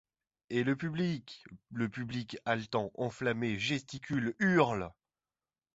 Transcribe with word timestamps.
Et 0.49 0.63
le 0.63 0.75
public! 0.75 1.43
le 1.71 1.87
public, 1.87 2.35
haletant, 2.45 2.91
enflammé, 2.95 3.59
gesticule, 3.59 4.33
hurle! 4.39 4.91